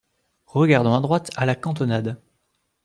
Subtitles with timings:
[0.47, 2.17] Regardant à droite; à la cantonade.